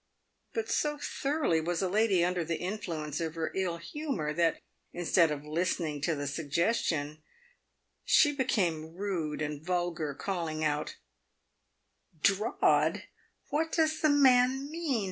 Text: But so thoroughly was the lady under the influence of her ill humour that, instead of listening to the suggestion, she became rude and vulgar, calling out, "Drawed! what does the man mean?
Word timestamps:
But 0.55 0.67
so 0.67 0.97
thoroughly 0.99 1.61
was 1.61 1.81
the 1.81 1.87
lady 1.87 2.25
under 2.25 2.43
the 2.43 2.57
influence 2.57 3.21
of 3.21 3.35
her 3.35 3.51
ill 3.53 3.77
humour 3.77 4.33
that, 4.33 4.63
instead 4.91 5.29
of 5.29 5.45
listening 5.45 6.01
to 6.01 6.15
the 6.15 6.25
suggestion, 6.25 7.21
she 8.03 8.31
became 8.35 8.95
rude 8.95 9.43
and 9.43 9.63
vulgar, 9.63 10.15
calling 10.15 10.63
out, 10.63 10.95
"Drawed! 12.19 13.03
what 13.49 13.73
does 13.73 14.01
the 14.01 14.09
man 14.09 14.71
mean? 14.71 14.99